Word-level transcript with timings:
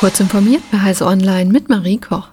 Kurz 0.00 0.20
informiert 0.20 0.62
bei 0.70 0.80
Heise 0.80 1.06
Online 1.06 1.50
mit 1.50 1.68
Marie 1.68 1.98
Koch. 1.98 2.28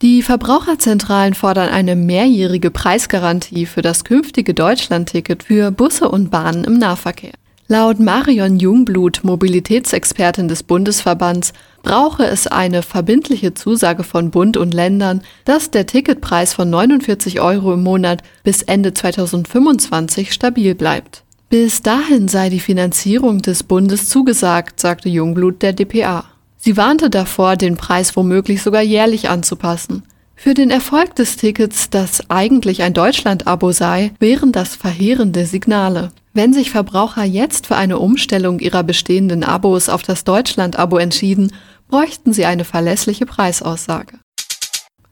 Die 0.00 0.22
Verbraucherzentralen 0.22 1.34
fordern 1.34 1.68
eine 1.68 1.94
mehrjährige 1.96 2.70
Preisgarantie 2.70 3.66
für 3.66 3.82
das 3.82 4.04
künftige 4.04 4.54
Deutschlandticket 4.54 5.42
für 5.42 5.70
Busse 5.70 6.08
und 6.08 6.30
Bahnen 6.30 6.64
im 6.64 6.78
Nahverkehr. 6.78 7.32
Laut 7.68 8.00
Marion 8.00 8.58
Jungblut, 8.58 9.20
Mobilitätsexpertin 9.22 10.48
des 10.48 10.62
Bundesverbands, 10.62 11.52
brauche 11.82 12.24
es 12.24 12.46
eine 12.46 12.82
verbindliche 12.82 13.54
Zusage 13.54 14.02
von 14.02 14.30
Bund 14.30 14.56
und 14.56 14.72
Ländern, 14.72 15.22
dass 15.44 15.70
der 15.70 15.86
Ticketpreis 15.86 16.54
von 16.54 16.70
49 16.70 17.40
Euro 17.40 17.74
im 17.74 17.82
Monat 17.82 18.22
bis 18.42 18.62
Ende 18.62 18.94
2025 18.94 20.32
stabil 20.32 20.74
bleibt. 20.74 21.22
Bis 21.48 21.82
dahin 21.82 22.28
sei 22.28 22.48
die 22.48 22.60
Finanzierung 22.60 23.42
des 23.42 23.62
Bundes 23.64 24.08
zugesagt, 24.08 24.80
sagte 24.80 25.08
Jungblut 25.08 25.62
der 25.62 25.72
dpa. 25.72 26.24
Sie 26.62 26.76
warnte 26.76 27.08
davor, 27.08 27.56
den 27.56 27.78
Preis 27.78 28.16
womöglich 28.16 28.62
sogar 28.62 28.82
jährlich 28.82 29.30
anzupassen. 29.30 30.02
Für 30.36 30.52
den 30.52 30.70
Erfolg 30.70 31.14
des 31.14 31.36
Tickets, 31.36 31.88
das 31.88 32.28
eigentlich 32.28 32.82
ein 32.82 32.92
Deutschland-Abo 32.92 33.72
sei, 33.72 34.12
wären 34.20 34.52
das 34.52 34.76
verheerende 34.76 35.46
Signale. 35.46 36.12
Wenn 36.34 36.52
sich 36.52 36.70
Verbraucher 36.70 37.24
jetzt 37.24 37.66
für 37.66 37.76
eine 37.76 37.98
Umstellung 37.98 38.58
ihrer 38.58 38.82
bestehenden 38.82 39.42
Abos 39.42 39.88
auf 39.88 40.02
das 40.02 40.24
Deutschland-Abo 40.24 40.98
entschieden, 40.98 41.52
bräuchten 41.88 42.34
sie 42.34 42.44
eine 42.44 42.64
verlässliche 42.64 43.24
Preisaussage. 43.24 44.19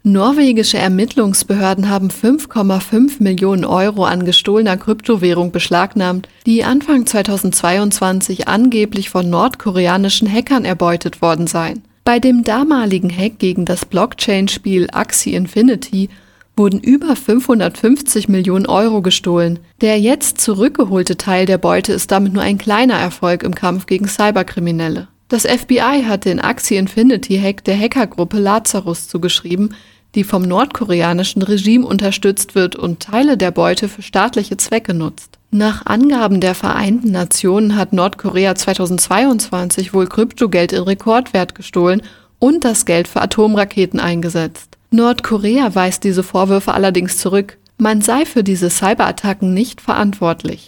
Norwegische 0.05 0.79
Ermittlungsbehörden 0.79 1.89
haben 1.89 2.09
5,5 2.09 3.23
Millionen 3.23 3.65
Euro 3.65 4.05
an 4.05 4.25
gestohlener 4.25 4.77
Kryptowährung 4.77 5.51
beschlagnahmt, 5.51 6.29
die 6.47 6.65
Anfang 6.65 7.05
2022 7.05 8.49
angeblich 8.49 9.11
von 9.11 9.29
nordkoreanischen 9.29 10.33
Hackern 10.33 10.65
erbeutet 10.65 11.21
worden 11.21 11.47
seien. 11.47 11.83
Bei 12.05 12.21
dem 12.21 12.43
damaligen 12.43 13.11
Hack 13.11 13.39
gegen 13.39 13.67
das 13.67 13.85
Blockchain-Spiel 13.85 14.89
Axie 14.93 15.35
Infinity 15.35 16.09
wurden 16.57 16.81
über 16.81 17.15
550 17.15 18.29
Millionen 18.29 18.67
Euro 18.67 19.03
gestohlen. 19.03 19.59
Der 19.81 20.01
jetzt 20.01 20.41
zurückgeholte 20.41 21.17
Teil 21.17 21.45
der 21.45 21.59
Beute 21.59 21.93
ist 21.93 22.11
damit 22.11 22.33
nur 22.33 22.43
ein 22.43 22.57
kleiner 22.57 22.97
Erfolg 22.97 23.43
im 23.43 23.55
Kampf 23.55 23.87
gegen 23.87 24.09
Cyberkriminelle. 24.09 25.09
Das 25.29 25.43
FBI 25.43 26.05
hat 26.07 26.25
den 26.25 26.41
Axie 26.41 26.77
Infinity 26.77 27.39
Hack 27.39 27.63
der 27.65 27.79
Hackergruppe 27.79 28.39
Lazarus 28.39 29.09
zugeschrieben, 29.09 29.75
die 30.15 30.25
vom 30.25 30.43
nordkoreanischen 30.43 31.43
Regime 31.43 31.87
unterstützt 31.87 32.55
wird 32.55 32.77
und 32.77 33.01
Teile 33.01 33.37
der 33.37 33.51
Beute 33.51 33.89
für 33.89 34.01
staatliche 34.01 34.57
Zwecke 34.57 34.95
nutzt. 34.95 35.39
Nach 35.51 35.85
Angaben 35.85 36.41
der 36.41 36.55
Vereinten 36.55 37.11
Nationen 37.11 37.77
hat 37.77 37.93
Nordkorea 37.93 38.55
2022 38.55 39.93
wohl 39.93 40.07
Kryptogeld 40.07 40.73
in 40.73 40.83
Rekordwert 40.83 41.55
gestohlen 41.55 42.03
und 42.39 42.65
das 42.65 42.87
Geld 42.87 43.07
für 43.07 43.21
Atomraketen 43.21 44.01
eingesetzt. 44.01 44.79
Nordkorea 44.91 45.75
weist 45.75 46.05
diese 46.05 46.23
Vorwürfe 46.23 46.73
allerdings 46.73 47.19
zurück. 47.19 47.59
Man 47.77 48.01
sei 48.01 48.25
für 48.25 48.43
diese 48.43 48.71
Cyberattacken 48.71 49.53
nicht 49.53 49.83
verantwortlich. 49.83 50.67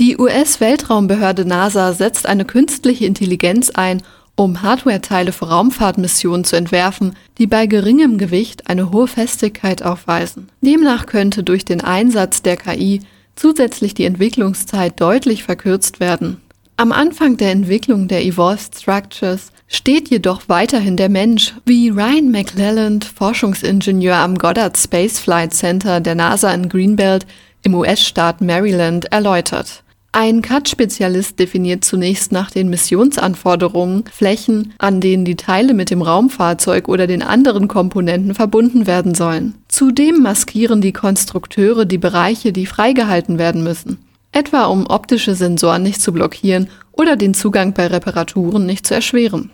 Die 0.00 0.18
US-Weltraumbehörde 0.18 1.44
NASA 1.44 1.92
setzt 1.92 2.26
eine 2.26 2.44
künstliche 2.44 3.06
Intelligenz 3.06 3.70
ein, 3.70 4.02
um 4.34 4.62
Hardware-Teile 4.62 5.30
für 5.30 5.48
Raumfahrtmissionen 5.48 6.42
zu 6.42 6.56
entwerfen, 6.56 7.14
die 7.38 7.46
bei 7.46 7.66
geringem 7.66 8.18
Gewicht 8.18 8.68
eine 8.68 8.90
hohe 8.90 9.06
Festigkeit 9.06 9.84
aufweisen. 9.84 10.48
Demnach 10.60 11.06
könnte 11.06 11.44
durch 11.44 11.64
den 11.64 11.80
Einsatz 11.80 12.42
der 12.42 12.56
KI 12.56 13.02
zusätzlich 13.36 13.94
die 13.94 14.04
Entwicklungszeit 14.04 15.00
deutlich 15.00 15.44
verkürzt 15.44 16.00
werden. 16.00 16.40
Am 16.76 16.90
Anfang 16.90 17.36
der 17.36 17.52
Entwicklung 17.52 18.08
der 18.08 18.24
Evolved 18.24 18.74
Structures 18.76 19.52
steht 19.68 20.10
jedoch 20.10 20.42
weiterhin 20.48 20.96
der 20.96 21.08
Mensch, 21.08 21.54
wie 21.64 21.90
Ryan 21.90 22.32
McClelland, 22.32 23.04
Forschungsingenieur 23.04 24.16
am 24.16 24.38
Goddard 24.38 24.76
Space 24.76 25.20
Flight 25.20 25.54
Center 25.54 26.00
der 26.00 26.16
NASA 26.16 26.52
in 26.52 26.68
Greenbelt 26.68 27.26
im 27.62 27.74
US-Staat 27.74 28.40
Maryland, 28.40 29.10
erläutert. 29.12 29.83
Ein 30.16 30.42
CAD-Spezialist 30.42 31.40
definiert 31.40 31.84
zunächst 31.84 32.30
nach 32.30 32.48
den 32.48 32.70
Missionsanforderungen 32.70 34.04
Flächen, 34.12 34.72
an 34.78 35.00
denen 35.00 35.24
die 35.24 35.34
Teile 35.34 35.74
mit 35.74 35.90
dem 35.90 36.02
Raumfahrzeug 36.02 36.88
oder 36.88 37.08
den 37.08 37.20
anderen 37.20 37.66
Komponenten 37.66 38.32
verbunden 38.32 38.86
werden 38.86 39.16
sollen. 39.16 39.56
Zudem 39.66 40.22
maskieren 40.22 40.80
die 40.80 40.92
Konstrukteure 40.92 41.84
die 41.84 41.98
Bereiche, 41.98 42.52
die 42.52 42.66
freigehalten 42.66 43.38
werden 43.38 43.64
müssen, 43.64 43.98
etwa 44.30 44.66
um 44.66 44.86
optische 44.86 45.34
Sensoren 45.34 45.82
nicht 45.82 46.00
zu 46.00 46.12
blockieren 46.12 46.68
oder 46.92 47.16
den 47.16 47.34
Zugang 47.34 47.74
bei 47.74 47.88
Reparaturen 47.88 48.66
nicht 48.66 48.86
zu 48.86 48.94
erschweren. 48.94 49.50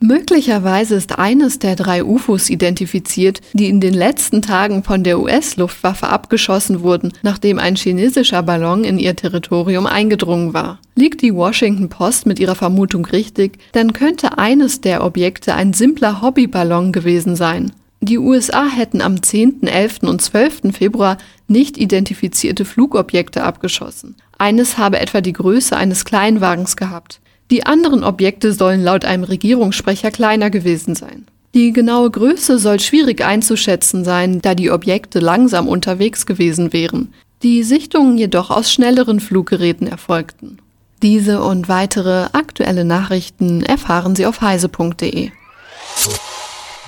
Möglicherweise 0.00 0.94
ist 0.94 1.18
eines 1.18 1.58
der 1.58 1.74
drei 1.74 2.04
UFOs 2.04 2.50
identifiziert, 2.50 3.40
die 3.52 3.68
in 3.68 3.80
den 3.80 3.94
letzten 3.94 4.42
Tagen 4.42 4.84
von 4.84 5.02
der 5.02 5.18
US-Luftwaffe 5.18 6.06
abgeschossen 6.06 6.82
wurden, 6.82 7.12
nachdem 7.22 7.58
ein 7.58 7.74
chinesischer 7.74 8.44
Ballon 8.44 8.84
in 8.84 9.00
ihr 9.00 9.16
Territorium 9.16 9.86
eingedrungen 9.86 10.54
war. 10.54 10.78
Liegt 10.94 11.22
die 11.22 11.34
Washington 11.34 11.88
Post 11.88 12.26
mit 12.26 12.38
ihrer 12.38 12.54
Vermutung 12.54 13.06
richtig, 13.06 13.58
dann 13.72 13.92
könnte 13.92 14.38
eines 14.38 14.80
der 14.80 15.04
Objekte 15.04 15.54
ein 15.54 15.72
simpler 15.72 16.22
Hobbyballon 16.22 16.92
gewesen 16.92 17.34
sein. 17.34 17.72
Die 18.00 18.18
USA 18.18 18.68
hätten 18.68 19.00
am 19.00 19.20
10., 19.20 19.66
11. 19.66 20.04
und 20.04 20.22
12. 20.22 20.72
Februar 20.72 21.18
nicht 21.48 21.76
identifizierte 21.76 22.64
Flugobjekte 22.64 23.42
abgeschossen. 23.42 24.14
Eines 24.38 24.78
habe 24.78 25.00
etwa 25.00 25.20
die 25.20 25.32
Größe 25.32 25.76
eines 25.76 26.04
Kleinwagens 26.04 26.76
gehabt. 26.76 27.20
Die 27.50 27.64
anderen 27.64 28.04
Objekte 28.04 28.52
sollen 28.52 28.82
laut 28.82 29.04
einem 29.04 29.24
Regierungssprecher 29.24 30.10
kleiner 30.10 30.50
gewesen 30.50 30.94
sein. 30.94 31.26
Die 31.54 31.72
genaue 31.72 32.10
Größe 32.10 32.58
soll 32.58 32.78
schwierig 32.78 33.24
einzuschätzen 33.24 34.04
sein, 34.04 34.42
da 34.42 34.54
die 34.54 34.70
Objekte 34.70 35.18
langsam 35.18 35.66
unterwegs 35.66 36.26
gewesen 36.26 36.74
wären, 36.74 37.14
die 37.42 37.62
Sichtungen 37.62 38.18
jedoch 38.18 38.50
aus 38.50 38.70
schnelleren 38.70 39.20
Fluggeräten 39.20 39.86
erfolgten. 39.86 40.58
Diese 41.02 41.42
und 41.42 41.68
weitere 41.68 42.26
aktuelle 42.32 42.84
Nachrichten 42.84 43.62
erfahren 43.62 44.16
Sie 44.16 44.26
auf 44.26 44.40
heise.de. 44.40 45.30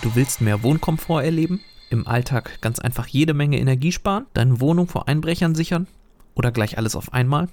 Du 0.03 0.15
willst 0.15 0.41
mehr 0.41 0.63
Wohnkomfort 0.63 1.23
erleben? 1.23 1.61
Im 1.91 2.07
Alltag 2.07 2.59
ganz 2.61 2.81
einfach 2.81 3.07
jede 3.07 3.35
Menge 3.35 3.59
Energie 3.59 3.93
sparen? 3.93 4.27
Deine 4.35 4.61
Wohnung 4.61 4.89
vor 4.89 5.09
Einbrechern 5.09 5.55
sichern? 5.55 5.87
Oder 6.35 6.53
gleich 6.53 6.77
alles 6.77 6.97
auf 6.97 7.13
einmal? 7.13 7.49